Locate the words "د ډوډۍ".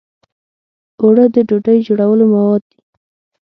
1.35-1.79